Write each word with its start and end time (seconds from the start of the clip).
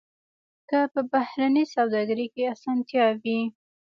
که 0.69 0.79
په 0.93 1.01
بهرنۍ 1.11 1.65
سوداګرۍ 1.75 2.27
کې 2.33 2.43
اسانتیا 2.53 3.05
وي. 3.21 3.39